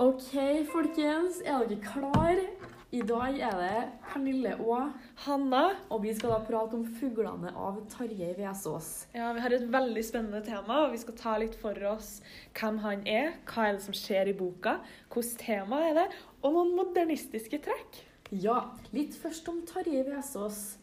OK, 0.00 0.30
folkens. 0.72 1.42
Er 1.44 1.66
dere 1.68 1.76
klar? 1.84 2.38
I 2.88 3.02
dag 3.04 3.34
er 3.36 3.58
det 3.60 3.80
Pernille 4.06 4.54
og 4.64 4.94
Hanna, 5.26 5.74
Og 5.92 6.00
vi 6.06 6.14
skal 6.16 6.32
da 6.32 6.38
prate 6.46 6.78
om 6.78 6.86
fuglene 6.96 7.52
av 7.52 7.82
Tarjei 7.92 8.30
Vesaas. 8.38 8.88
ja, 9.12 9.28
vi 9.36 9.44
har 9.44 9.52
et 9.52 9.68
veldig 9.68 10.04
spennende 10.08 10.40
tema, 10.46 10.86
og 10.86 10.94
vi 10.94 11.02
skal 11.04 11.18
ta 11.20 11.36
litt 11.36 11.54
for 11.60 11.76
oss 11.92 12.22
hvem 12.56 12.80
han 12.80 13.04
er, 13.04 13.34
hva 13.44 13.68
er 13.68 13.76
det 13.76 13.84
som 13.84 13.98
skjer 14.00 14.32
i 14.32 14.36
boka, 14.40 14.78
hvilket 15.12 15.44
tema 15.44 15.82
er 15.90 15.94
det, 16.00 16.08
og 16.40 16.56
noen 16.56 16.74
modernistiske 16.80 17.60
trekk. 17.68 18.00
Ja, 18.32 18.70
litt 18.96 19.20
først 19.20 19.52
om 19.52 19.60
Tarjei 19.68 20.00
Vesaas. 20.08 20.78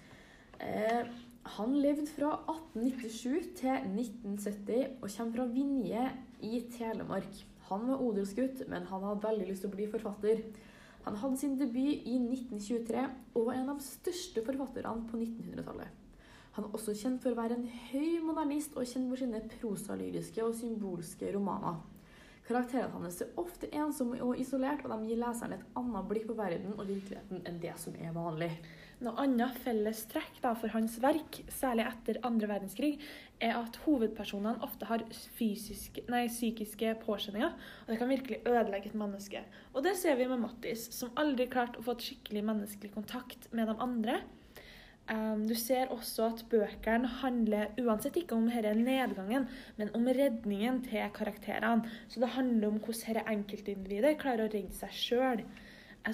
Eh, 0.61 1.09
han 1.57 1.77
levde 1.81 2.05
fra 2.13 2.38
1897 2.45 3.54
til 3.65 3.81
1970 3.97 5.02
og 5.02 5.09
kommer 5.09 5.38
fra 5.39 5.52
Vinje 5.57 6.09
i 6.45 6.68
Telemark. 6.77 7.47
Han 7.68 7.88
var 7.89 8.02
odelsgutt, 8.04 8.63
men 8.71 8.88
han 8.88 9.04
hadde 9.04 9.23
veldig 9.27 9.47
lyst 9.49 9.65
til 9.65 9.71
å 9.71 9.75
bli 9.75 9.88
forfatter. 9.91 10.43
Han 11.08 11.17
hadde 11.21 11.39
sin 11.39 11.55
debut 11.59 12.08
i 12.08 12.17
1923 12.20 13.03
og 13.34 13.45
var 13.49 13.59
en 13.59 13.71
av 13.71 13.80
de 13.80 13.88
største 13.88 14.44
forfatterne 14.44 15.08
på 15.08 15.20
1900-tallet. 15.20 16.03
Han 16.58 16.66
er 16.66 16.73
også 16.73 16.95
kjent 16.98 17.22
for 17.22 17.35
å 17.35 17.38
være 17.38 17.59
en 17.59 17.67
høy 17.91 18.17
modernist 18.25 18.73
og 18.75 18.88
kjent 18.89 19.11
for 19.11 19.22
sine 19.22 19.44
prosalyriske 19.52 20.41
og 20.44 20.55
symbolske 20.58 21.30
romaner. 21.35 21.77
Karakterene 22.48 22.96
hans 23.04 23.20
er 23.20 23.32
ofte 23.42 23.68
ensomme 23.76 24.22
og 24.24 24.38
isolert, 24.40 24.86
og 24.86 24.94
de 24.94 25.10
gir 25.10 25.20
leseren 25.20 25.58
et 25.58 25.64
annet 25.76 26.06
blikk 26.08 26.30
på 26.30 26.36
verden 26.38 26.78
og 26.78 26.86
virkeligheten 26.88 27.42
enn 27.44 27.58
det 27.60 27.73
som 27.82 27.98
er 28.00 28.14
vanlig. 28.16 28.54
Noe 29.04 29.20
annet 29.20 29.58
fellestrekk 29.66 30.40
da, 30.42 30.54
for 30.58 30.72
hans 30.72 30.96
verk, 31.04 31.42
særlig 31.54 31.84
etter 31.90 32.22
andre 32.26 32.48
verdenskrig, 32.50 32.94
er 33.44 33.60
at 33.60 33.76
hovedpersonene 33.84 34.64
ofte 34.66 34.88
har 34.88 35.04
fysiske, 35.38 36.06
nei, 36.10 36.23
psykiske 36.32 36.96
påkjenninger, 37.04 37.52
og 37.84 37.92
det 37.92 38.00
kan 38.00 38.14
virkelig 38.16 38.40
ødelegge 38.48 38.94
et 38.94 38.98
menneske. 39.04 39.44
Og 39.76 39.84
det 39.84 39.98
ser 40.00 40.16
vi 40.18 40.32
med 40.32 40.42
Mattis, 40.48 40.88
som 40.95 41.12
aldri 41.20 41.50
klarte 41.52 41.82
å 41.82 41.86
få 41.86 41.98
et 41.98 42.08
skikkelig 42.08 42.48
menneskelig 42.48 42.95
kontakt 42.95 43.52
med 43.52 43.67
de 43.67 43.76
andre. 43.84 44.22
Um, 45.08 45.45
du 45.47 45.55
ser 45.55 45.88
også 45.94 46.25
at 46.33 46.41
bøkene 46.52 47.08
handler 47.22 47.69
uansett 47.80 48.17
ikke 48.19 48.36
om 48.36 48.50
denne 48.52 48.73
nedgangen, 48.81 49.45
men 49.77 49.94
om 49.95 50.08
redningen 50.08 50.81
til 50.83 51.08
karakterene. 51.16 51.88
Så 52.11 52.19
det 52.19 52.33
handler 52.36 52.67
om 52.67 52.81
hvordan 52.81 53.16
dette 53.16 53.31
enkeltindividet 53.31 54.17
klarer 54.19 54.47
å 54.47 54.52
redde 54.52 54.75
seg 54.75 54.91
sjøl. 54.91 55.44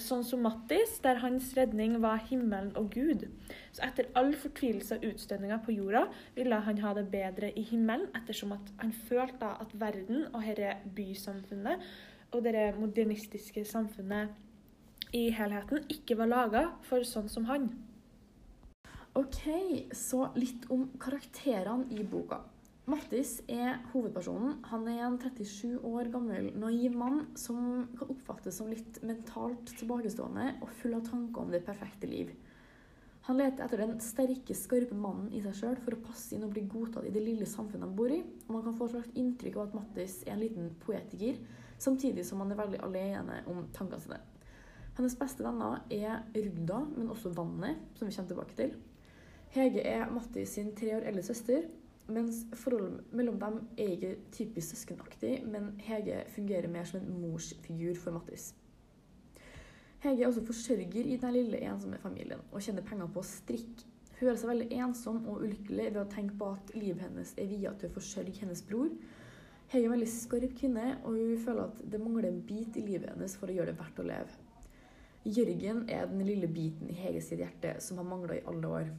Sånn 0.02 0.24
som 0.26 0.42
Mattis, 0.42 0.96
der 1.04 1.20
hans 1.22 1.52
redning 1.54 2.00
var 2.02 2.22
himmelen 2.30 2.72
og 2.80 2.88
Gud. 2.96 3.28
Så 3.76 3.84
etter 3.86 4.08
all 4.18 4.32
fortvilelse 4.38 4.98
og 4.98 5.06
utstøtinga 5.12 5.60
på 5.66 5.76
jorda, 5.76 6.08
ville 6.34 6.62
han 6.66 6.82
ha 6.82 6.94
det 6.98 7.06
bedre 7.14 7.52
i 7.54 7.66
himmelen, 7.68 8.08
ettersom 8.18 8.56
han 8.56 8.94
følte 9.10 9.52
at 9.62 9.74
verden 9.78 10.26
og 10.32 10.42
dette 10.48 10.80
bysamfunnet 10.98 11.86
og 12.34 12.42
dette 12.46 12.72
modernistiske 12.80 13.66
samfunnet 13.70 14.34
i 15.14 15.28
helheten 15.34 15.86
ikke 15.94 16.18
var 16.18 16.32
laga 16.32 16.64
for 16.90 17.06
sånn 17.06 17.30
som 17.30 17.46
han. 17.50 17.70
Ok, 19.14 19.44
så 19.94 20.24
litt 20.34 20.64
om 20.74 20.88
karakterene 20.98 21.86
i 21.94 22.02
boka. 22.02 22.40
Mattis 22.90 23.36
er 23.46 23.76
hovedpersonen. 23.92 24.56
Han 24.72 24.88
er 24.90 25.04
en 25.06 25.20
37 25.22 25.84
år 25.86 26.08
gammel 26.10 26.48
naiv 26.58 26.96
mann 26.98 27.20
som 27.38 27.84
kan 27.94 28.10
oppfattes 28.10 28.58
som 28.58 28.72
litt 28.72 28.98
mentalt 29.06 29.70
tilbakestående 29.78 30.48
og 30.66 30.72
full 30.80 30.98
av 30.98 31.04
tanker 31.12 31.44
om 31.44 31.54
det 31.54 31.62
perfekte 31.68 32.10
liv. 32.10 32.32
Han 33.28 33.38
leter 33.38 33.68
etter 33.68 33.84
den 33.84 33.94
sterke, 34.02 34.56
skarpe 34.58 34.98
mannen 34.98 35.30
i 35.30 35.44
seg 35.44 35.60
sjøl 35.60 35.78
for 35.84 35.94
å 35.94 36.02
passe 36.08 36.34
inn 36.34 36.48
og 36.48 36.56
bli 36.56 36.64
godtatt 36.72 37.06
i 37.06 37.14
det 37.14 37.22
lille 37.24 37.46
samfunnet 37.48 37.86
han 37.86 37.94
bor 37.96 38.10
i. 38.12 38.18
Og 38.48 38.50
man 38.56 38.66
kan 38.66 38.80
få 38.80 38.88
et 38.90 38.96
slags 38.96 39.20
inntrykk 39.22 39.60
av 39.60 39.68
at 39.68 39.76
Mattis 39.78 40.16
er 40.26 40.34
en 40.34 40.42
liten 40.42 40.72
poetiker, 40.82 41.38
samtidig 41.78 42.26
som 42.26 42.42
han 42.42 42.52
er 42.52 42.60
veldig 42.64 42.82
alene 42.90 43.44
om 43.54 43.62
tankene 43.78 44.02
sine. 44.02 44.20
Hennes 44.98 45.16
beste 45.22 45.46
venner 45.46 45.86
er 45.94 46.26
Rugda, 46.34 46.82
men 46.98 47.14
også 47.14 47.32
Vannet, 47.38 47.86
som 47.94 48.10
vi 48.10 48.18
kommer 48.18 48.34
tilbake 48.34 48.58
til. 48.58 48.76
Hege 49.54 49.84
er 49.86 50.10
Mattis 50.10 50.56
sin 50.56 50.72
tre 50.74 50.96
år 50.96 51.04
eldre 51.06 51.22
søster, 51.28 51.68
mens 52.10 52.40
forholdet 52.58 53.12
mellom 53.14 53.36
dem 53.38 53.60
er 53.78 53.92
ikke 53.94 54.16
typisk 54.34 54.72
søskenaktig, 54.74 55.44
men 55.46 55.76
Hege 55.86 56.24
fungerer 56.34 56.72
mer 56.74 56.88
som 56.90 57.04
en 57.04 57.20
morsfigur 57.22 57.94
for 58.02 58.16
Mattis. 58.16 58.48
Hege 60.02 60.24
er 60.24 60.32
også 60.32 60.42
forsørger 60.48 61.06
i 61.06 61.20
den 61.22 61.38
lille, 61.38 61.62
ensomme 61.70 62.02
familien 62.02 62.42
og 62.50 62.66
tjener 62.66 62.82
penger 62.88 63.12
på 63.14 63.22
å 63.22 63.28
strikke. 63.30 63.86
Hun 64.10 64.18
føler 64.24 64.42
seg 64.42 64.54
veldig 64.56 64.82
ensom 64.88 65.22
og 65.28 65.46
ulykkelig 65.46 65.88
ved 65.92 66.02
å 66.02 66.10
tenke 66.16 66.40
på 66.42 66.50
at 66.56 66.74
livet 66.74 67.06
hennes 67.06 67.38
er 67.38 67.54
viet 67.54 67.80
til 67.80 67.92
å 67.92 67.98
forsørge 68.00 68.36
hennes 68.42 68.66
bror. 68.66 68.90
Hege 69.70 69.84
er 69.84 69.90
en 69.92 69.96
veldig 70.00 70.12
skarp 70.18 70.58
kvinne, 70.58 70.90
og 71.06 71.22
hun 71.22 71.46
føler 71.46 71.70
at 71.70 71.86
det 71.94 72.02
mangler 72.02 72.32
en 72.32 72.44
bit 72.50 72.82
i 72.82 72.90
livet 72.90 73.14
hennes 73.14 73.38
for 73.38 73.54
å 73.54 73.62
gjøre 73.62 73.70
det 73.70 73.80
verdt 73.86 74.02
å 74.02 74.10
leve. 74.10 74.44
Jørgen 75.30 75.86
er 75.94 76.10
den 76.10 76.26
lille 76.26 76.50
biten 76.50 76.90
i 76.90 77.02
Heges 77.06 77.30
hjerte 77.38 77.78
som 77.86 78.02
har 78.02 78.10
mangla 78.10 78.42
i 78.42 78.48
alle 78.50 78.78
år. 78.82 78.94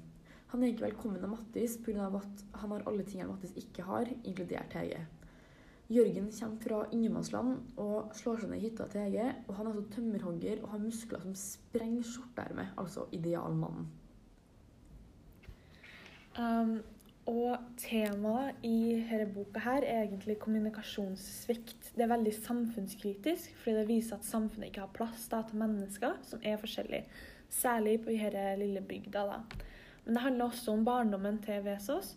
Han 0.54 0.62
er 0.62 0.70
ikke 0.70 0.84
velkommen 0.84 1.22
av 1.26 1.32
Mattis 1.32 1.72
pga. 1.82 2.04
at 2.14 2.42
han 2.60 2.70
har 2.70 2.84
alle 2.86 3.02
tingene 3.02 3.32
Mattis 3.32 3.56
ikke 3.58 3.82
har, 3.88 4.06
inkludert 4.22 4.76
Hege. 4.78 5.00
Jørgen 5.90 6.28
kommer 6.30 6.60
fra 6.62 6.78
ingenmannsland 6.94 7.80
og 7.82 8.14
slår 8.14 8.38
seg 8.44 8.52
ned 8.52 8.60
i 8.60 8.68
hytta 8.68 8.86
til 8.92 9.02
Hege. 9.02 9.32
og 9.48 9.56
Han 9.56 9.66
er 9.66 9.72
altså 9.72 9.96
tømmerhogger 9.96 10.62
og 10.62 10.70
har 10.76 10.84
muskler 10.84 11.26
som 11.26 11.34
sprenger 11.34 12.06
skjorteermet, 12.06 12.70
altså 12.78 13.08
idealmannen. 13.10 13.90
Um, 16.38 16.78
og 17.26 17.58
temaet 17.82 18.62
i 18.62 19.02
denne 19.10 19.26
boka 19.34 19.58
her 19.66 19.82
er 19.82 20.06
egentlig 20.06 20.38
kommunikasjonssvikt. 20.38 21.94
Det 21.96 22.06
er 22.06 22.14
veldig 22.14 22.38
samfunnskritisk, 22.44 23.58
fordi 23.58 23.80
det 23.82 23.88
viser 23.90 24.22
at 24.22 24.30
samfunnet 24.30 24.70
ikke 24.70 24.86
har 24.86 24.96
plass 25.02 25.26
da, 25.34 25.42
til 25.42 25.66
mennesker 25.66 26.20
som 26.22 26.46
er 26.46 26.62
forskjellige. 26.62 27.08
Særlig 27.50 28.04
på 28.06 28.14
denne 28.14 28.60
lille 28.62 28.86
bygda. 28.86 29.32
da. 29.34 29.64
Men 30.04 30.16
det 30.16 30.24
handler 30.24 30.50
også 30.50 30.72
om 30.74 30.86
barndommen 30.86 31.40
til 31.44 31.62
Vesaas. 31.64 32.14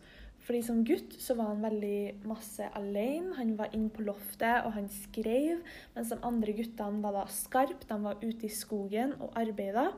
Fordi 0.48 0.62
Som 0.64 0.84
gutt 0.88 1.16
så 1.20 1.36
var 1.36 1.52
han 1.52 1.64
veldig 1.66 2.28
masse 2.28 2.68
alene. 2.80 3.36
Han 3.36 3.58
var 3.60 3.74
inne 3.76 3.92
på 3.92 4.06
loftet 4.08 4.64
og 4.64 4.74
han 4.78 4.88
skrev. 4.92 5.64
Mens 5.96 6.14
de 6.14 6.20
andre 6.24 6.56
guttene 6.56 7.04
var 7.04 7.18
da 7.18 7.26
skarpe. 7.32 7.88
De 7.90 7.98
var 8.04 8.22
ute 8.24 8.48
i 8.48 8.54
skogen 8.54 9.18
og 9.20 9.36
arbeida. 9.36 9.90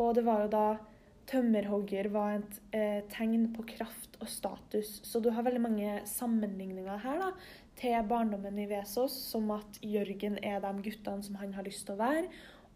Og 0.00 0.14
det 0.16 0.24
var 0.24 0.44
jo 0.44 0.52
da 0.52 0.66
Tømmerhogger 1.26 2.06
var 2.14 2.36
et 2.36 2.58
eh, 2.76 3.00
tegn 3.10 3.48
på 3.56 3.64
kraft 3.66 4.14
og 4.22 4.28
status. 4.30 5.00
Så 5.02 5.18
du 5.20 5.32
har 5.34 5.42
veldig 5.42 5.62
mange 5.64 5.94
sammenligninger 6.06 7.00
her 7.02 7.18
da, 7.18 7.30
til 7.76 7.96
barndommen 8.08 8.60
i 8.62 8.68
Vesaas, 8.70 9.16
som 9.32 9.50
at 9.50 9.80
Jørgen 9.82 10.38
er 10.38 10.62
de 10.62 10.70
guttene 10.86 11.26
som 11.26 11.40
han 11.40 11.56
har 11.56 11.66
lyst 11.66 11.88
til 11.88 11.96
å 11.96 12.04
være. 12.04 12.30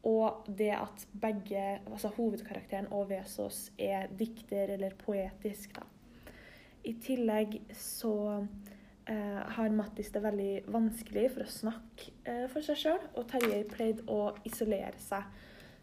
Og 0.08 0.46
det 0.48 0.72
at 0.72 1.06
begge, 1.20 1.80
altså 1.84 2.08
hovedkarakteren 2.16 2.88
og 2.96 3.10
Vesos 3.10 3.68
er 3.78 4.08
dikter 4.18 4.72
eller 4.76 4.96
poetisk. 4.96 5.76
da. 5.76 5.84
I 6.84 6.94
tillegg 7.04 7.58
så 7.76 8.14
eh, 9.10 9.42
har 9.56 9.76
Mattis 9.76 10.12
det 10.14 10.22
veldig 10.24 10.52
vanskelig 10.72 11.26
for 11.34 11.44
å 11.44 11.52
snakke 11.52 12.14
eh, 12.24 12.46
for 12.48 12.64
seg 12.64 12.80
sjøl, 12.80 13.06
og 13.12 13.28
Terje 13.28 13.60
pleide 13.68 14.06
å 14.08 14.32
isolere 14.48 14.96
seg. 15.02 15.28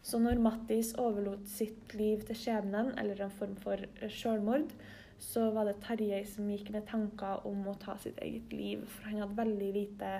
Så 0.02 0.18
når 0.22 0.40
Mattis 0.42 0.94
overlot 0.98 1.46
sitt 1.50 1.94
liv 1.98 2.24
til 2.26 2.38
skjebnen, 2.38 2.94
eller 2.98 3.22
en 3.22 3.34
form 3.34 3.54
for 3.62 3.82
selvmord, 4.10 4.72
så 5.18 5.48
var 5.54 5.66
det 5.66 5.80
Terje 5.82 6.20
som 6.30 6.50
gikk 6.50 6.70
med 6.74 6.86
tanker 6.90 7.46
om 7.46 7.64
å 7.66 7.76
ta 7.82 7.96
sitt 7.98 8.18
eget 8.22 8.52
liv. 8.54 8.84
For 8.86 9.10
han 9.10 9.22
hadde 9.24 9.38
veldig 9.38 9.70
lite 9.74 10.12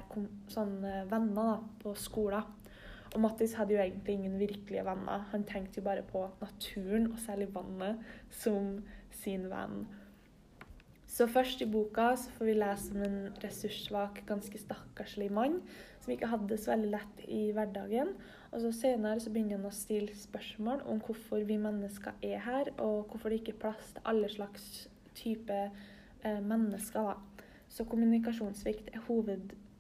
sånn, 0.51 0.81
venner 1.11 1.35
da, 1.39 1.59
på 1.83 1.95
skolen. 1.99 2.55
Og 3.15 3.21
Mattis 3.25 3.55
hadde 3.57 3.75
jo 3.75 3.81
egentlig 3.83 4.19
ingen 4.19 4.39
virkelige 4.41 4.85
venner. 4.85 5.25
Han 5.33 5.47
tenkte 5.49 5.81
jo 5.81 5.87
bare 5.87 6.05
på 6.05 6.27
naturen, 6.43 7.13
og 7.13 7.19
særlig 7.23 7.49
vannet, 7.55 8.03
som 8.31 8.79
sin 9.11 9.49
venn. 9.51 9.87
Så 11.09 11.27
først 11.27 11.63
i 11.65 11.67
boka 11.67 12.11
så 12.21 12.31
får 12.37 12.45
vi 12.45 12.57
lese 12.59 12.93
om 12.95 13.03
en 13.03 13.21
ressurssvak, 13.43 14.21
ganske 14.29 14.61
stakkarslig 14.61 15.31
mann 15.33 15.63
som 16.09 16.13
ikke 16.15 16.29
hadde 16.31 16.49
det 16.49 16.59
så 16.63 16.71
veldig 16.73 16.91
lett 16.93 17.23
i 17.29 17.41
hverdagen. 17.53 18.15
Og 18.53 18.63
så 18.63 18.73
Senere 18.73 19.21
så 19.21 19.33
begynner 19.33 19.59
han 19.59 19.69
å 19.69 19.75
stille 19.77 20.15
spørsmål 20.17 20.85
om 20.89 21.03
hvorfor 21.05 21.43
vi 21.45 21.59
mennesker 21.61 22.17
er 22.25 22.41
her, 22.45 22.71
og 22.81 23.11
hvorfor 23.11 23.29
det 23.29 23.43
ikke 23.43 23.57
er 23.57 23.63
plass 23.67 23.91
til 23.93 24.07
alle 24.09 24.31
slags 24.33 24.89
type 25.19 25.59
eh, 25.59 26.41
mennesker. 26.41 27.11
da. 27.11 27.45
Så 27.69 27.85
kommunikasjonssvikt 27.85 28.89
er 28.95 29.05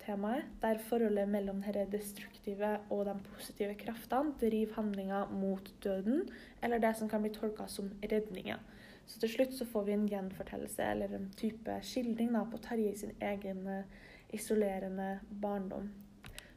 hovedtemaet, 0.08 0.44
der 0.62 0.78
forholdet 0.78 1.28
mellom 1.28 1.62
de 1.62 1.86
destruktive 1.92 2.78
og 2.90 3.04
de 3.06 3.14
positive 3.34 3.74
kreftene 3.74 4.32
driver 4.40 4.74
handlinga 4.74 5.24
mot 5.30 5.70
døden, 5.84 6.28
eller 6.62 6.78
det 6.78 6.96
som 6.96 7.08
kan 7.08 7.22
bli 7.22 7.30
tolka 7.30 7.66
som 7.66 7.90
redninga. 8.02 8.58
Så 9.06 9.20
til 9.20 9.28
slutt 9.28 9.54
så 9.54 9.64
får 9.64 9.84
vi 9.84 9.92
en 9.92 10.08
gjenfortellelse, 10.08 10.82
eller 10.82 11.14
en 11.14 11.30
type 11.36 11.80
skildring 11.82 12.32
da, 12.32 12.44
på 12.44 12.58
Tarjei 12.58 12.94
sin 12.96 13.14
egen 13.20 13.66
eh, 13.66 13.84
isolerende 14.32 15.20
barndom. 15.30 15.90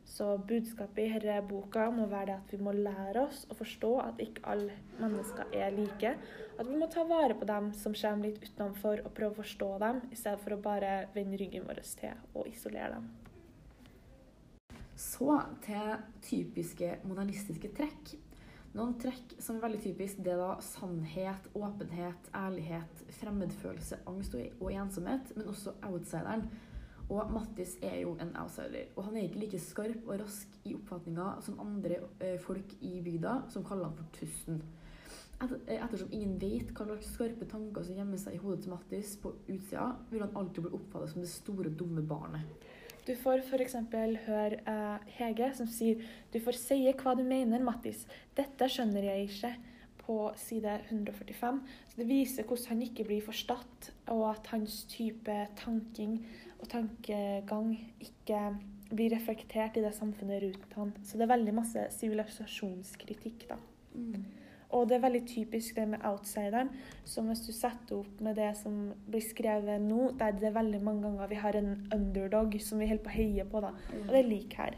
Så 0.06 0.38
budskapet 0.38 1.06
i 1.06 1.20
denne 1.20 1.42
boka 1.48 1.90
må 1.92 2.06
være 2.12 2.26
det 2.26 2.36
at 2.36 2.52
vi 2.52 2.58
må 2.60 2.74
lære 2.76 3.22
oss 3.22 3.46
å 3.50 3.56
forstå 3.56 3.92
at 4.04 4.20
ikke 4.20 4.44
alle 4.44 4.76
mennesker 5.00 5.56
er 5.56 5.72
like. 5.72 6.18
At 6.60 6.68
vi 6.68 6.76
må 6.76 6.90
ta 6.92 7.06
vare 7.08 7.38
på 7.40 7.48
dem 7.48 7.72
som 7.72 7.96
kommer 7.96 8.28
litt 8.28 8.44
utenfor, 8.44 9.06
og 9.06 9.16
prøve 9.16 9.38
å 9.38 9.42
forstå 9.44 9.72
dem, 9.80 10.04
i 10.12 10.20
stedet 10.20 10.44
for 10.44 10.58
å 10.58 10.62
bare 10.62 11.08
vende 11.16 11.40
ryggen 11.40 11.68
vår 11.68 11.84
til 11.96 12.16
og 12.36 12.48
isolere 12.52 12.98
dem. 12.98 13.12
Så 15.02 15.34
til 15.66 16.02
typiske 16.22 16.96
modernistiske 17.10 17.72
trekk. 17.78 18.12
Noen 18.78 18.94
trekk 19.02 19.34
som 19.42 19.58
er 19.58 19.66
veldig 19.66 19.80
typisk, 19.84 20.20
det 20.24 20.36
er 20.36 20.40
da 20.40 20.52
sannhet, 20.64 21.48
åpenhet, 21.58 22.30
ærlighet, 22.38 23.02
fremmedfølelse, 23.18 23.98
angst 24.08 24.38
og 24.38 24.70
ensomhet, 24.70 25.34
men 25.36 25.50
også 25.52 25.74
outsideren. 25.90 26.46
Og 27.12 27.34
Mattis 27.34 27.74
er 27.84 27.98
jo 28.06 28.14
en 28.24 28.32
outsider. 28.40 28.94
Og 28.96 29.10
han 29.10 29.18
er 29.18 29.26
ikke 29.28 29.42
like 29.42 29.60
skarp 29.60 30.06
og 30.06 30.22
rask 30.22 30.54
i 30.64 30.76
oppfatninga 30.78 31.26
som 31.44 31.60
andre 31.60 31.98
eh, 32.22 32.38
folk 32.40 32.78
i 32.80 33.02
bygda, 33.04 33.34
som 33.52 33.66
kaller 33.68 33.90
han 33.90 33.98
for 33.98 34.14
Tusten. 34.16 34.62
Eh, 35.42 35.76
ettersom 35.76 36.14
ingen 36.14 36.38
vet 36.40 36.72
hva 36.72 36.86
slags 36.88 37.12
skarpe 37.18 37.50
tanker 37.52 37.84
som 37.84 37.98
gjemmer 37.98 38.22
seg 38.22 38.38
i 38.38 38.40
hodet 38.46 38.64
til 38.64 38.76
Mattis 38.78 39.18
på 39.20 39.34
utsida, 39.42 39.90
vil 40.14 40.24
han 40.24 40.38
alltid 40.40 40.70
bli 40.70 40.76
oppfattet 40.78 41.12
som 41.12 41.26
det 41.26 41.34
store, 41.34 41.74
dumme 41.74 42.06
barnet. 42.08 42.71
Du 43.08 43.16
får 43.18 43.42
f.eks. 43.42 43.76
høre 44.28 44.62
uh, 44.68 45.02
Hege 45.18 45.50
som 45.58 45.70
sier 45.70 46.02
Du 46.34 46.40
får 46.44 46.58
sie 46.60 46.94
hva 47.00 47.16
du 47.18 47.24
mener, 47.26 47.64
Mattis. 47.66 48.06
Dette 48.38 48.70
skjønner 48.70 49.12
jeg 49.12 49.30
ikke. 49.30 49.54
På 50.02 50.32
side 50.36 50.80
145. 50.90 51.60
Så 51.92 51.98
Det 52.00 52.08
viser 52.10 52.48
hvordan 52.48 52.72
han 52.72 52.82
ikke 52.88 53.06
blir 53.06 53.22
forstått, 53.24 53.92
og 54.10 54.24
at 54.32 54.50
hans 54.50 54.82
type 54.90 55.36
tanking 55.60 56.16
og 56.58 56.66
tankegang 56.72 57.76
ikke 58.02 58.42
blir 58.92 59.14
reflektert 59.14 59.78
i 59.78 59.84
det 59.86 59.94
samfunnet 59.96 60.42
rundt 60.44 60.76
han. 60.76 60.94
Så 61.06 61.18
det 61.20 61.28
er 61.28 61.36
veldig 61.36 61.54
masse 61.56 61.86
sivilisasjonskritikk, 61.96 63.46
da. 63.54 63.60
Mm. 63.94 64.26
Og 64.72 64.88
det 64.90 64.98
er 64.98 65.04
veldig 65.06 65.24
typisk 65.28 65.76
det 65.76 65.88
med 65.94 66.06
outsideren. 66.08 66.70
Så 67.06 67.24
hvis 67.28 67.44
du 67.46 67.52
setter 67.52 67.98
opp 68.00 68.22
med 68.24 68.38
det 68.40 68.52
som 68.60 68.78
blir 69.08 69.24
skrevet 69.26 69.84
nå, 69.84 70.12
der 70.20 70.38
det 70.38 70.50
er 70.52 70.60
veldig 70.60 70.82
mange 70.84 71.04
ganger 71.08 71.32
vi 71.32 71.40
har 71.44 71.58
en 71.60 71.74
underdog 71.94 72.56
som 72.64 72.80
vi 72.80 72.88
holder 72.92 73.04
på 73.04 73.12
å 73.12 73.18
heie 73.18 73.48
på, 73.52 73.64
da. 73.64 73.74
Og 74.00 74.14
det 74.14 74.22
er 74.22 74.30
lik 74.30 74.56
her. 74.60 74.78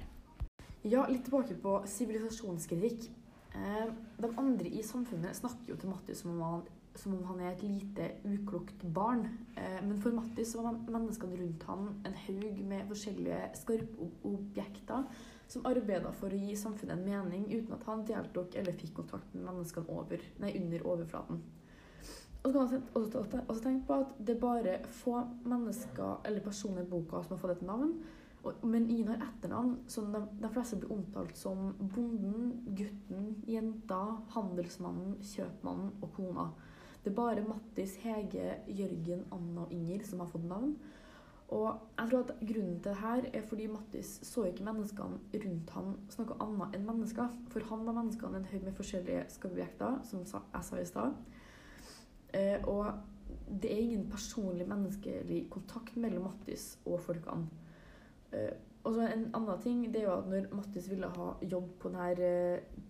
Ja, 0.84 1.06
litt 1.08 1.24
tilbake 1.28 1.56
på 1.62 1.78
sivilisasjonskritikk. 1.88 3.12
Eh, 3.54 3.92
de 4.20 4.32
andre 4.38 4.70
i 4.70 4.82
samfunnet 4.84 5.38
snakker 5.38 5.70
jo 5.74 5.78
til 5.80 5.92
Mattis 5.94 6.24
som 6.24 6.34
om 6.34 6.42
han, 6.42 6.64
som 6.98 7.14
om 7.16 7.24
han 7.30 7.44
er 7.44 7.52
et 7.54 7.64
lite, 7.64 8.10
uklokt 8.26 8.82
barn. 8.96 9.28
Eh, 9.56 9.80
men 9.86 10.02
for 10.02 10.16
Mattis 10.18 10.56
var 10.58 10.74
menneskene 10.90 11.38
rundt 11.40 11.64
han 11.70 11.88
en 12.10 12.18
haug 12.26 12.60
med 12.66 12.90
forskjellige 12.90 13.40
skarpobjekter 13.62 15.06
som 15.54 15.66
arbeidet 15.70 16.14
for 16.18 16.34
å 16.34 16.40
gi 16.40 16.56
samfunnet 16.58 16.98
en 16.98 17.06
mening 17.06 17.44
uten 17.52 17.76
at 17.76 17.86
han 17.90 18.06
deltok 18.08 18.56
eller 18.58 18.78
fikk 18.80 18.96
kontakt 19.02 19.36
med 19.36 19.46
menneskene 19.46 19.94
over, 19.94 20.24
nei, 20.42 20.56
under 20.60 20.88
overflaten. 20.96 21.44
Og 22.44 22.52
så 22.52 22.64
kan 22.68 22.82
man 22.94 23.46
også, 23.48 23.62
tenke 23.64 23.88
på 23.88 24.00
at 24.02 24.18
det 24.20 24.36
er 24.36 24.42
bare 24.42 24.74
få 24.92 25.22
mennesker 25.48 26.26
eller 26.28 26.44
personer 26.44 26.84
i 26.84 26.90
boka 26.90 27.22
som 27.24 27.38
har 27.38 27.42
fått 27.44 27.56
et 27.56 27.68
navn. 27.68 27.94
Men 28.68 28.90
ingen 28.90 29.08
har 29.08 29.22
etternavn, 29.24 29.78
så 29.88 30.02
de, 30.12 30.20
de, 30.42 30.50
fleste 30.52 30.76
blir 30.82 30.92
omtalt 30.92 31.38
som 31.40 31.70
bonden, 31.80 32.50
gutten, 32.76 33.30
jenta, 33.48 34.02
handelsmannen, 34.34 35.14
kjøpmannen 35.24 35.94
og 36.04 36.12
kona. 36.18 36.50
Det 37.06 37.14
er 37.14 37.16
bare 37.16 37.46
Mattis, 37.48 37.96
Hege, 38.04 38.58
Jørgen, 38.68 39.24
Anna 39.32 39.64
og 39.64 39.72
Inger 39.72 40.04
som 40.08 40.20
har 40.20 40.32
fått 40.34 40.44
navn. 40.50 40.76
Og 41.48 41.68
jeg 41.98 42.10
tror 42.10 42.20
at 42.20 42.36
Grunnen 42.40 42.80
til 42.80 42.84
det 42.84 42.96
her 42.98 43.26
er 43.34 43.42
fordi 43.42 43.68
Mattis 43.68 44.20
så 44.26 44.44
ikke 44.48 44.66
menneskene 44.66 45.20
rundt 45.46 45.70
han 45.76 45.96
som 46.10 46.26
noe 46.26 46.38
annet 46.42 46.78
enn 46.78 46.86
mennesker. 46.88 47.36
For 47.54 47.68
han 47.70 47.86
var 47.86 47.98
menneskene 48.00 48.40
en 48.40 48.48
haug 48.52 48.64
med 48.64 48.78
forskjellige 48.78 49.26
skapobjekter, 49.36 50.00
som 50.08 50.24
jeg 50.24 50.64
sa 50.70 50.80
i 50.80 50.86
stad. 50.90 51.18
Eh, 52.34 52.58
og 52.64 52.94
det 53.62 53.72
er 53.72 53.84
ingen 53.84 54.08
personlig 54.10 54.68
menneskelig 54.68 55.44
kontakt 55.54 55.98
mellom 55.98 56.30
Mattis 56.30 56.78
og 56.86 57.02
folkene. 57.06 57.48
Eh, 58.32 58.54
og 58.84 58.96
så 58.96 59.08
En 59.08 59.30
annen 59.34 59.62
ting 59.62 59.86
det 59.94 60.02
er 60.02 60.10
jo 60.10 60.18
at 60.18 60.28
når 60.28 60.50
Mattis 60.56 60.90
ville 60.90 61.08
ha 61.08 61.30
jobb 61.42 61.70
på 61.80 61.90
denne 61.90 62.26
eh, 62.26 62.82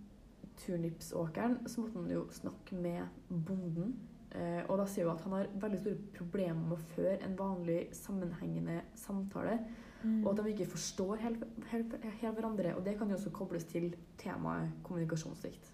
turnipsåkeren, 0.58 1.68
så 1.68 1.82
måtte 1.82 2.00
han 2.00 2.12
jo 2.12 2.28
snakke 2.32 2.76
med 2.76 3.08
bonden 3.30 3.96
og 4.34 4.80
da 4.80 4.86
sier 4.90 5.06
hun 5.06 5.14
at 5.14 5.24
han 5.28 5.34
har 5.38 5.50
veldig 5.62 5.80
store 5.84 6.12
problemer 6.16 6.58
med 6.58 6.78
å 6.80 6.92
føre 6.96 7.20
en 7.22 7.36
vanlig 7.38 7.80
sammenhengende 7.94 8.80
samtale. 8.98 9.60
Mm. 10.04 10.20
Og 10.26 10.32
at 10.34 10.42
de 10.42 10.52
ikke 10.56 10.72
forstår 10.74 11.22
helt, 11.24 11.46
helt, 11.72 11.96
helt, 12.02 12.36
hverandre. 12.36 12.74
Og 12.76 12.84
det 12.86 12.98
kan 13.00 13.12
jo 13.12 13.16
også 13.20 13.32
kobles 13.36 13.68
til 13.70 13.94
temaet 14.20 14.74
kommunikasjonssvikt. 14.84 15.70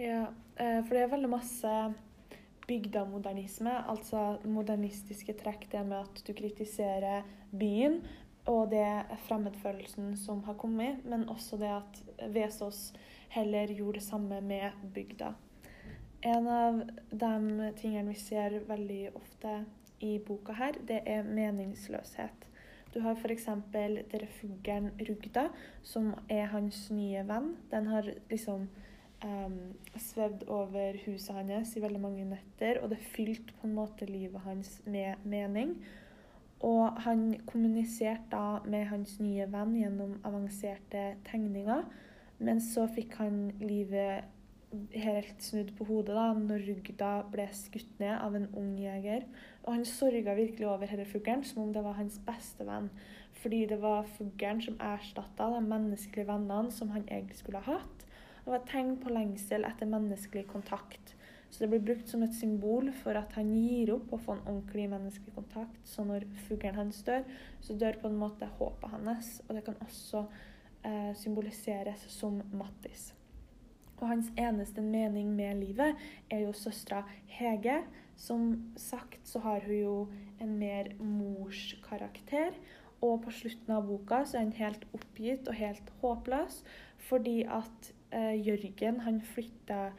Ja, 0.00 0.26
eh, 0.56 0.80
for 0.84 0.96
det 0.96 1.04
er 1.04 1.12
veldig 1.14 1.30
masse 1.30 1.74
bygdamodernisme, 2.70 3.72
altså 3.90 4.38
modernistiske 4.46 5.34
trekk, 5.40 5.66
det 5.72 5.84
med 5.86 6.04
at 6.04 6.22
du 6.26 6.32
kritiserer 6.36 7.24
byen 7.50 8.00
og 8.48 8.70
det 8.72 8.86
fremmedfølelsen 9.26 10.14
som 10.18 10.42
har 10.46 10.56
kommet, 10.60 11.04
men 11.04 11.28
også 11.28 11.58
det 11.60 11.70
at 11.74 12.00
Vesaas 12.34 12.90
heller 13.34 13.72
gjorde 13.74 13.98
det 13.98 14.06
samme 14.06 14.40
med 14.40 14.86
bygda. 14.94 15.34
En 16.22 16.48
av 16.48 16.82
de 17.10 17.70
tingene 17.80 18.12
vi 18.12 18.18
ser 18.20 18.58
veldig 18.68 19.14
ofte 19.16 19.62
i 20.04 20.18
boka 20.20 20.52
her, 20.52 20.76
det 20.88 21.00
er 21.08 21.24
meningsløshet. 21.24 22.46
Du 22.92 22.98
har 23.00 23.16
f.eks. 23.16 23.46
denne 23.72 24.26
fuglen 24.36 24.90
Rugda, 25.08 25.46
som 25.82 26.10
er 26.28 26.50
hans 26.52 26.88
nye 26.92 27.22
venn. 27.24 27.54
Den 27.70 27.86
har 27.88 28.08
liksom 28.28 28.66
um, 29.24 29.58
svevd 29.96 30.44
over 30.48 30.98
huset 31.06 31.38
hans 31.38 31.72
i 31.76 31.82
veldig 31.82 32.00
mange 32.02 32.26
netter, 32.28 32.82
og 32.82 32.90
det 32.92 32.98
fylte 33.14 33.54
på 33.60 33.68
en 33.68 33.78
måte 33.78 34.08
livet 34.10 34.44
hans 34.44 34.80
med 34.84 35.22
mening. 35.24 35.76
Og 36.60 37.00
han 37.06 37.30
kommuniserte 37.46 38.28
da 38.34 38.58
med 38.68 38.90
hans 38.90 39.16
nye 39.22 39.46
venn 39.48 39.72
gjennom 39.78 40.18
avanserte 40.28 41.14
tegninger, 41.30 41.86
men 42.44 42.60
så 42.60 42.84
fikk 42.92 43.16
han 43.22 43.46
livet 43.60 44.28
helt 44.94 45.42
snudd 45.42 45.72
på 45.78 45.84
hodet 45.88 46.14
da 46.14 46.28
når 46.36 46.62
Rugda 46.68 47.10
ble 47.32 47.46
skutt 47.56 47.96
ned 48.02 48.14
av 48.16 48.36
en 48.38 48.48
ung 48.58 48.76
jeger. 48.78 49.24
Og 49.64 49.74
han 49.74 49.86
sorga 49.88 50.36
virkelig 50.38 50.68
over 50.68 50.90
denne 50.90 51.08
fuglen 51.10 51.42
som 51.46 51.64
om 51.64 51.72
det 51.74 51.82
var 51.84 51.98
hans 51.98 52.20
beste 52.26 52.66
venn. 52.68 52.90
Fordi 53.42 53.64
det 53.70 53.80
var 53.82 54.08
fuglen 54.16 54.62
som 54.62 54.78
erstatta 54.84 55.48
de 55.54 55.62
menneskelige 55.66 56.28
vennene 56.28 56.74
som 56.74 56.92
han 56.94 57.06
egentlig 57.08 57.40
skulle 57.40 57.62
ha 57.64 57.80
hatt. 57.80 58.06
Det 58.40 58.52
var 58.52 58.60
et 58.60 58.70
tegn 58.70 58.94
på 59.02 59.12
lengsel 59.12 59.66
etter 59.68 59.90
menneskelig 59.90 60.46
kontakt. 60.50 61.14
Så 61.50 61.64
det 61.64 61.72
blir 61.72 61.82
brukt 61.82 62.08
som 62.08 62.22
et 62.22 62.34
symbol 62.38 62.92
for 63.02 63.18
at 63.18 63.34
han 63.34 63.50
gir 63.56 63.90
opp 63.96 64.12
å 64.14 64.20
få 64.22 64.36
en 64.36 64.44
ordentlig 64.46 64.86
menneskelig 64.92 65.34
kontakt. 65.34 65.80
Så 65.84 66.06
når 66.06 66.28
fuglen 66.46 66.78
hans 66.78 67.02
dør, 67.06 67.26
så 67.60 67.74
dør 67.74 67.98
på 68.02 68.10
en 68.10 68.20
måte 68.22 68.48
håpet 68.60 68.94
hans. 68.94 69.40
Og 69.48 69.56
det 69.58 69.64
kan 69.66 69.80
også 69.82 70.28
eh, 70.86 71.10
symboliseres 71.18 72.06
som 72.14 72.38
Mattis. 72.54 73.10
Og 74.00 74.08
hans 74.08 74.30
eneste 74.40 74.80
mening 74.80 75.34
med 75.36 75.60
livet 75.60 75.96
er 76.30 76.44
jo 76.46 76.52
søstera 76.56 77.04
Hege. 77.28 77.82
Som 78.16 78.72
sagt 78.76 79.28
så 79.28 79.40
har 79.44 79.64
hun 79.66 79.76
jo 79.76 79.96
en 80.40 80.58
mer 80.58 80.92
morskarakter. 80.98 82.56
Og 83.00 83.22
på 83.24 83.32
slutten 83.32 83.72
av 83.72 83.86
boka 83.88 84.24
så 84.24 84.38
er 84.38 84.46
han 84.46 84.56
helt 84.58 84.84
oppgitt 84.96 85.48
og 85.48 85.56
helt 85.56 85.92
håpløs 86.02 86.62
fordi 87.08 87.40
at 87.48 87.92
eh, 88.12 88.36
Jørgen 88.44 89.00
han 89.06 89.22
flytta 89.24 89.90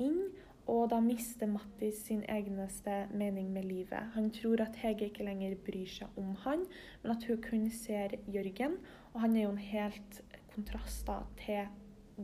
inn. 0.00 0.22
Og 0.66 0.88
da 0.90 0.98
mister 1.04 1.46
Mattis 1.46 2.00
sin 2.08 2.24
egneste 2.32 3.04
mening 3.14 3.52
med 3.54 3.68
livet. 3.68 4.08
Han 4.16 4.32
tror 4.34 4.64
at 4.64 4.80
Hege 4.82 5.10
ikke 5.10 5.26
lenger 5.28 5.54
bryr 5.68 5.86
seg 5.86 6.18
om 6.18 6.32
han, 6.42 6.64
men 7.02 7.12
at 7.14 7.26
hun 7.28 7.38
kun 7.44 7.68
ser 7.70 8.16
Jørgen. 8.26 8.80
Og 9.12 9.20
han 9.22 9.36
er 9.36 9.46
jo 9.46 9.52
en 9.52 9.62
helt 9.62 10.22
kontrast 10.54 11.06
da, 11.06 11.20
til 11.38 11.68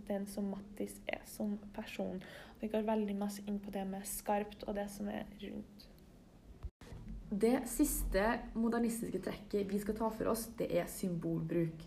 den 0.08 0.26
som 0.26 0.50
Mattis 0.50 0.98
er 1.06 1.22
som 1.28 1.56
person. 1.74 2.22
Vi 2.60 2.70
går 2.72 2.86
veldig 2.86 3.16
masse 3.18 3.44
inn 3.46 3.58
på 3.60 3.72
det 3.74 3.84
med 3.88 4.06
skarpt 4.06 4.66
og 4.66 4.76
det 4.78 4.88
som 4.90 5.08
er 5.12 5.26
rundt. 5.42 5.88
Det 7.32 7.62
siste 7.70 8.22
modernistiske 8.60 9.22
trekket 9.24 9.70
vi 9.70 9.78
skal 9.80 9.96
ta 9.96 10.10
for 10.12 10.28
oss, 10.34 10.50
det 10.58 10.68
er 10.76 10.90
symbolbruk. 10.90 11.86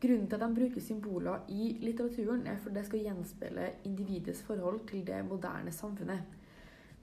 Grunnen 0.00 0.26
til 0.26 0.34
at 0.34 0.42
de 0.42 0.56
bruker 0.56 0.80
symboler 0.80 1.44
i 1.52 1.76
litteraturen, 1.82 2.46
er 2.46 2.56
fordi 2.58 2.74
det 2.74 2.86
skal 2.86 3.04
gjenspeile 3.04 3.66
individets 3.84 4.42
forhold 4.42 4.80
til 4.88 5.06
det 5.06 5.20
moderne 5.28 5.72
samfunnet. 5.72 6.22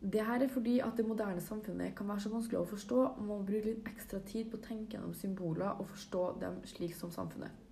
Det 0.02 0.26
her 0.26 0.44
er 0.44 0.48
fordi 0.48 0.80
at 0.80 0.98
det 0.98 1.08
moderne 1.08 1.42
samfunnet 1.42 1.96
kan 1.96 2.10
være 2.10 2.26
så 2.26 2.30
vanskelig 2.30 2.60
å 2.60 2.68
forstå, 2.70 2.98
og 3.06 3.22
man 3.22 3.28
må 3.28 3.46
bruke 3.46 3.70
litt 3.70 3.88
ekstra 3.90 4.20
tid 4.20 4.52
på 4.52 4.58
å 4.60 4.66
tenke 4.68 4.98
gjennom 4.98 5.14
symboler 5.14 5.80
og 5.80 5.88
forstå 5.94 6.26
dem 6.42 6.60
slik 6.70 6.96
som 6.96 7.14
samfunnet. 7.14 7.67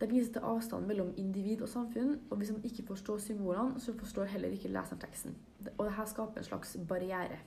Det 0.00 0.10
viser 0.10 0.34
til 0.34 0.46
avstanden 0.46 0.88
mellom 0.90 1.12
individ 1.16 1.62
og 1.62 1.70
samfunn, 1.70 2.16
og 2.30 2.38
hvis 2.38 2.52
man 2.52 2.64
ikke 2.66 2.86
forstår 2.88 3.18
symbolene, 3.22 3.80
så 3.80 3.94
forstår 3.98 4.32
heller 4.34 4.54
ikke 4.54 4.72
leseren 4.74 5.00
teksten. 5.00 5.36
Og 5.76 5.86
dette 5.86 6.06
skaper 6.10 6.42
en 6.42 6.48
slags 6.48 6.76
barriere. 6.88 7.38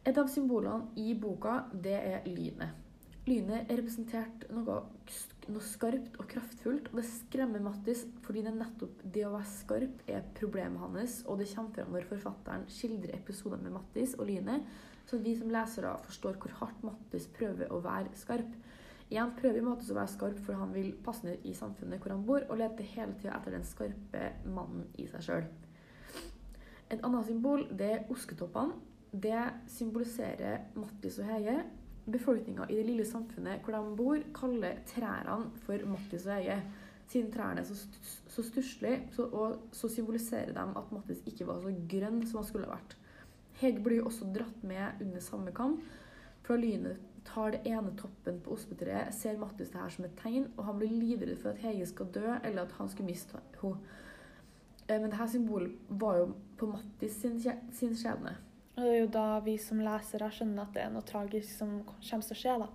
Et 0.00 0.16
av 0.16 0.30
symbolene 0.32 0.88
i 0.96 1.12
boka, 1.12 1.58
det 1.76 1.98
er 1.98 2.24
lynet. 2.24 2.86
Lynet 3.28 3.68
er 3.68 3.76
representert 3.76 4.46
noe, 4.48 4.78
noe, 5.52 5.62
skarpt 5.62 6.14
og 6.22 6.24
kraftfullt, 6.30 6.88
og 6.88 7.02
det 7.02 7.04
skremmer 7.04 7.60
Mattis 7.62 8.06
fordi 8.24 8.46
det 8.46 8.54
nettopp 8.56 9.02
det 9.04 9.26
å 9.28 9.34
være 9.34 9.50
skarp 9.52 10.00
er 10.08 10.24
problemet 10.38 10.80
hans, 10.80 11.18
og 11.28 11.42
det 11.42 11.50
kommer 11.52 11.76
fram 11.76 11.92
når 11.92 12.08
forfatteren 12.08 12.64
skildrer 12.72 13.18
episoder 13.18 13.60
med 13.60 13.76
Mattis 13.76 14.16
og 14.16 14.24
lynet, 14.30 14.64
så 15.04 15.20
vi 15.20 15.36
som 15.36 15.52
lesere 15.52 15.92
forstår 16.06 16.40
hvor 16.40 16.56
hardt 16.62 16.82
Mattis 16.86 17.28
prøver 17.36 17.68
å 17.68 17.82
være 17.84 18.16
skarp. 18.16 18.56
Igjen 19.10 19.32
prøver 19.34 19.64
Mattis 19.66 19.90
å 19.90 19.96
være 19.96 20.12
skarp, 20.12 20.38
for 20.46 20.54
han 20.54 20.70
vil 20.74 20.92
passe 21.02 21.26
ned 21.26 21.42
i 21.50 21.54
samfunnet 21.56 21.98
hvor 21.98 22.12
han 22.14 22.22
bor, 22.28 22.44
og 22.46 22.60
leter 22.60 22.86
hele 22.92 23.16
tida 23.18 23.34
etter 23.34 23.56
den 23.56 23.66
skarpe 23.66 24.28
mannen 24.46 24.84
i 25.02 25.08
seg 25.10 25.24
sjøl. 25.26 25.48
Et 26.90 27.02
annet 27.06 27.26
symbol 27.26 27.66
det 27.78 27.90
er 27.96 28.12
osketoppene. 28.14 28.78
Det 29.10 29.42
symboliserer 29.70 30.68
Mattis 30.78 31.18
og 31.18 31.26
Hege. 31.26 31.56
Befolkninga 32.10 32.68
i 32.70 32.78
det 32.78 32.86
lille 32.86 33.04
samfunnet 33.06 33.64
hvor 33.66 33.74
de 33.74 33.96
bor, 33.98 34.22
kaller 34.34 34.78
trærne 34.86 35.50
for 35.66 35.82
Mattis 35.90 36.28
og 36.30 36.36
Hege. 36.38 36.60
Siden 37.10 37.32
trærne 37.34 37.64
er 37.64 37.66
så, 37.66 37.74
st- 37.74 38.30
så 38.30 38.44
stusslige, 38.46 39.00
så, 39.16 39.26
og 39.26 39.74
så 39.74 39.90
symboliserer 39.90 40.54
de 40.54 40.62
at 40.78 40.92
Mattis 40.94 41.24
ikke 41.26 41.48
var 41.50 41.58
så 41.64 41.74
grønn 41.90 42.22
som 42.30 42.38
han 42.38 42.46
skulle 42.46 42.70
ha 42.70 42.76
vært. 42.78 42.94
Hege 43.58 43.82
blir 43.82 44.06
også 44.06 44.30
dratt 44.30 44.62
med 44.62 45.02
under 45.02 45.26
samme 45.26 45.50
kam. 45.54 45.80
Fra 46.46 46.54
lynet 46.58 47.02
tar 47.24 47.54
det 47.54 47.60
ene 47.68 47.92
toppen 47.98 48.40
på 48.44 48.54
ospetreet, 48.56 49.14
ser 49.14 49.38
Mattis 49.38 49.72
det 49.72 49.80
her 49.80 49.92
som 49.94 50.06
et 50.06 50.16
tegn, 50.20 50.48
og 50.56 50.64
han 50.64 50.78
blir 50.80 50.92
livredd 50.92 51.38
for 51.42 51.52
at 51.52 51.62
Hege 51.64 51.86
skal 51.86 52.10
dø, 52.14 52.26
eller 52.44 52.62
at 52.62 52.76
han 52.78 52.88
skulle 52.88 53.10
miste 53.10 53.40
henne. 53.60 53.78
Eh, 54.88 55.00
Men 55.00 55.10
dette 55.10 55.28
symbolet 55.30 55.76
var 55.88 56.18
jo 56.18 56.30
på 56.58 56.66
Mattis 56.66 57.20
sin, 57.20 57.38
sin 57.72 57.96
skjebne. 57.96 58.36
Og 58.76 58.82
det 58.82 58.90
er 58.90 59.00
jo 59.00 59.10
da 59.12 59.26
vi 59.44 59.56
som 59.60 59.82
lesere 59.84 60.30
skjønner 60.32 60.64
at 60.64 60.74
det 60.74 60.82
er 60.82 60.92
noe 60.94 61.06
tragisk 61.06 61.52
som 61.58 61.80
kommer 61.84 62.26
til 62.26 62.36
å 62.36 62.40
skje. 62.42 62.58
da. 62.62 62.68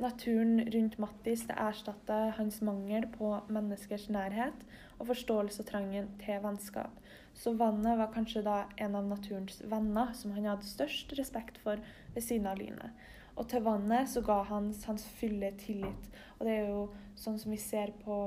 Naturen 0.00 0.60
rundt 0.72 0.98
Mattis 0.98 1.42
det 1.48 1.56
erstatter 1.60 2.30
hans 2.38 2.60
mangel 2.64 3.04
på 3.12 3.34
menneskers 3.52 4.06
nærhet 4.08 4.62
og 4.98 5.10
forståelse 5.10 5.60
og 5.60 5.68
trangen 5.68 6.08
til 6.22 6.40
vennskap. 6.40 6.94
Så 7.36 7.52
vannet 7.56 7.98
var 7.98 8.12
kanskje 8.14 8.44
da 8.46 8.62
en 8.80 8.96
av 8.96 9.04
naturens 9.10 9.60
venner 9.68 10.14
som 10.16 10.32
han 10.36 10.48
hadde 10.48 10.68
størst 10.68 11.12
respekt 11.18 11.60
for 11.60 11.82
ved 12.14 12.24
siden 12.24 12.48
av 12.48 12.56
lynet. 12.60 12.96
Og 13.40 13.48
til 13.48 13.64
vannet 13.64 14.10
så 14.12 14.20
ga 14.24 14.42
han 14.50 14.68
hans 14.84 15.06
fulle 15.16 15.48
tillit. 15.62 16.08
Og 16.38 16.46
det 16.46 16.56
er 16.58 16.66
jo 16.68 16.82
sånn 17.16 17.38
som 17.40 17.54
vi 17.54 17.60
ser 17.60 17.94
på 18.02 18.22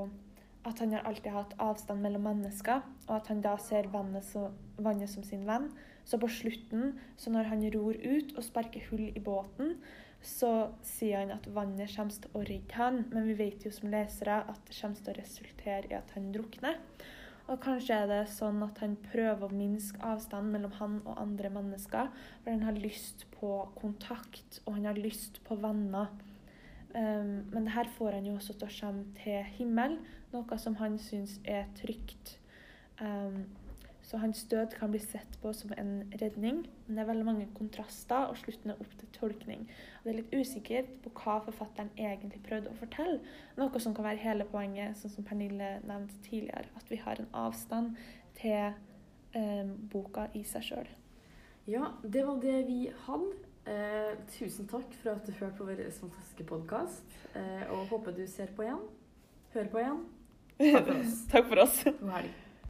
at 0.64 0.80
han 0.80 0.94
har 0.96 1.04
alltid 1.06 1.30
hatt 1.34 1.52
avstand 1.60 2.00
mellom 2.02 2.24
mennesker, 2.24 2.80
og 3.06 3.12
at 3.18 3.28
han 3.28 3.42
da 3.44 3.52
ser 3.60 3.90
vannet, 3.92 4.24
så, 4.24 4.48
vannet 4.80 5.12
som 5.12 5.22
sin 5.26 5.44
venn. 5.46 5.68
Så 6.08 6.18
på 6.20 6.28
slutten, 6.32 6.96
så 7.20 7.32
når 7.32 7.50
han 7.52 7.66
ror 7.74 7.96
ut 8.00 8.32
og 8.34 8.44
sparker 8.44 8.88
hull 8.90 9.10
i 9.12 9.22
båten, 9.24 9.76
så 10.24 10.50
sier 10.84 11.20
han 11.20 11.34
at 11.34 11.46
vannet 11.52 11.92
kommer 11.92 12.16
til 12.16 12.32
å 12.32 12.44
redde 12.48 12.78
han, 12.78 13.02
men 13.12 13.28
vi 13.28 13.36
vet 13.36 13.66
jo 13.66 13.72
som 13.76 13.92
lesere 13.92 14.40
at 14.48 14.62
det 14.68 14.76
kommer 14.78 15.04
til 15.04 15.12
å 15.12 15.18
resultere 15.20 15.92
i 15.92 15.98
at 15.98 16.16
han 16.16 16.32
drukner. 16.32 16.80
Og 17.44 17.58
kanskje 17.60 17.96
er 18.00 18.06
det 18.08 18.20
sånn 18.32 18.62
at 18.64 18.78
han 18.80 18.94
prøver 19.10 19.44
å 19.44 19.52
minske 19.52 20.00
avstanden 20.00 20.54
mellom 20.54 20.72
han 20.78 20.94
og 21.04 21.18
andre 21.20 21.50
mennesker, 21.52 22.08
for 22.40 22.54
han 22.54 22.64
har 22.64 22.78
lyst 22.80 23.26
på 23.34 23.50
kontakt, 23.76 24.62
og 24.64 24.78
han 24.78 24.88
har 24.88 25.00
lyst 25.00 25.42
på 25.44 25.58
venner. 25.60 26.08
Um, 26.94 27.44
men 27.50 27.66
det 27.66 27.74
her 27.74 27.90
får 27.98 28.16
han 28.16 28.30
jo 28.30 28.38
også 28.38 28.56
til 28.56 28.70
å 28.70 28.76
komme 28.78 29.04
til 29.18 29.44
himmel, 29.58 29.98
noe 30.32 30.58
som 30.62 30.78
han 30.80 30.96
syns 31.02 31.36
er 31.44 31.68
trygt. 31.76 32.38
Um, 33.02 33.44
så 34.04 34.18
hans 34.20 34.44
død 34.44 34.74
kan 34.78 34.90
bli 34.92 35.00
sett 35.00 35.38
på 35.42 35.52
som 35.56 35.72
en 35.78 35.92
redning, 36.20 36.64
men 36.86 36.96
det 36.96 37.02
er 37.02 37.08
veldig 37.08 37.24
mange 37.24 37.46
kontraster, 37.56 38.28
og 38.28 38.36
slutten 38.36 38.74
er 38.74 38.80
opp 38.82 38.96
til 39.00 39.08
tolkning. 39.16 39.62
Og 39.98 40.04
det 40.04 40.12
er 40.12 40.18
litt 40.18 40.34
usikkert 40.36 40.90
på 41.04 41.12
hva 41.22 41.38
forfatteren 41.46 41.92
egentlig 41.96 42.42
prøvde 42.44 42.72
å 42.72 42.80
fortelle, 42.80 43.22
noe 43.56 43.80
som 43.80 43.96
kan 43.96 44.08
være 44.10 44.22
hele 44.24 44.48
poenget, 44.50 44.98
sånn 45.00 45.14
som 45.16 45.28
Pernille 45.28 45.78
nevnte 45.88 46.20
tidligere, 46.28 46.68
at 46.76 46.92
vi 46.92 47.00
har 47.00 47.22
en 47.22 47.32
avstand 47.46 47.96
til 48.36 48.74
eh, 49.32 49.72
boka 49.94 50.28
i 50.36 50.44
seg 50.48 50.68
sjøl. 50.68 50.92
Ja, 51.70 51.94
det 52.04 52.26
var 52.28 52.40
det 52.44 52.60
vi 52.68 52.82
hadde. 53.06 53.32
Eh, 53.64 54.12
tusen 54.36 54.68
takk 54.68 54.92
for 55.00 55.14
at 55.14 55.24
du 55.24 55.32
hørte 55.38 55.56
på 55.56 55.64
vår 55.70 55.80
fantastiske 55.96 56.44
podkast, 56.44 57.20
eh, 57.32 57.64
og 57.72 57.88
håper 57.88 58.12
du 58.12 58.26
ser 58.28 58.52
på 58.52 58.68
igjen. 58.68 58.84
Hører 59.56 59.72
på 59.72 59.80
igjen. 59.80 60.08
Takk 60.60 60.84
for 60.84 60.98
oss. 61.00 61.20
Takk 61.32 61.52
for 61.54 61.64
oss. 61.64 61.84
God 62.02 62.18
helg. 62.18 62.43